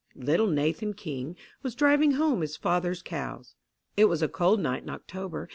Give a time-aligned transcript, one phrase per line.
[0.15, 3.53] LANE Little Nathan King was driving home his father's cows.
[3.95, 5.47] It was a cold night in October.